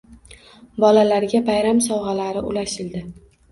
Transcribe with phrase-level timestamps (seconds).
[0.83, 3.07] Bolalarga bayram sovg‘alari ulashildi